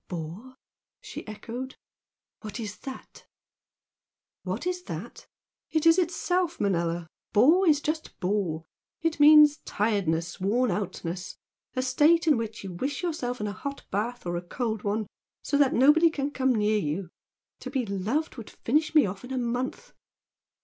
[0.07, 0.55] "Bore?"
[0.99, 1.75] she echoed
[2.39, 3.27] "What is that?"
[4.41, 5.27] "What is that?
[5.69, 7.05] It is itself, Manella!
[7.33, 8.65] 'Bore' is just 'bore.'
[9.03, 11.37] It means tiredness worn out ness
[11.75, 15.05] a state in which you wish yourself in a hot bath or a cold one,
[15.43, 17.09] so that nobody can come near you.
[17.59, 19.93] To be 'loved' would finish me off in a month!"